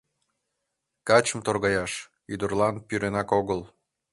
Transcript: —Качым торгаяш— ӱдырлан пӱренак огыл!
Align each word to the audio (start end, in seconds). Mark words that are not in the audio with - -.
—Качым 1.07 1.39
торгаяш— 1.45 1.91
ӱдырлан 2.33 2.75
пӱренак 2.87 3.29
огыл! 3.39 3.61